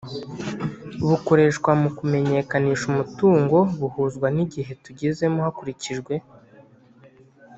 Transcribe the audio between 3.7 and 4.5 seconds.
buhuzwa n